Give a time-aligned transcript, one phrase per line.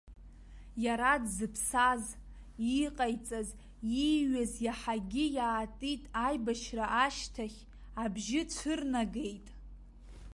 [0.85, 2.03] Иара дзыԥсаз,
[2.83, 3.49] иҟаиҵаз,
[4.13, 7.59] ииҩыз иаҳагьы иаатит аибашьра ашьҭахь,
[8.03, 9.47] абжьы цәырнагеит.